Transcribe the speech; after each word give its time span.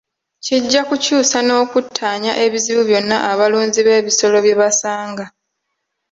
Kijja 0.45 0.81
kukyusa 0.89 1.37
n'okuttaanya 1.43 2.31
ebizibu 2.45 2.81
byonna 2.89 3.17
abalunzi 3.31 3.79
b'ebisolo 3.85 4.37
bye 4.45 4.55
basanga. 4.61 5.25